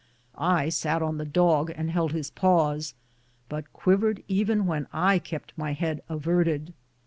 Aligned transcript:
I 0.35 0.69
sat 0.69 1.03
on 1.03 1.19
the 1.19 1.25
dog 1.27 1.71
and 1.75 1.91
held 1.91 2.11
his 2.11 2.31
paws, 2.31 2.95
but 3.49 3.71
quivered 3.71 4.23
even 4.27 4.65
when 4.65 4.87
I 4.91 5.19
kept 5.19 5.53
my 5.55 5.73
head 5.73 6.01
averted. 6.09 6.73